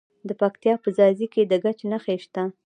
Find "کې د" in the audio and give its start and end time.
1.33-1.53